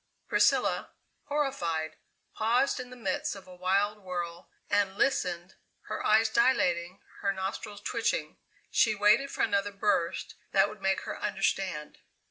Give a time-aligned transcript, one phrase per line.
[0.27, 0.89] Priscilla,
[1.25, 1.95] horrified,
[2.33, 7.81] paused in the midst of a wild whirl and listened, her eyes dilating, her nostrils
[7.81, 8.39] twitching.
[8.71, 11.99] She waited for another burst that would make her understand.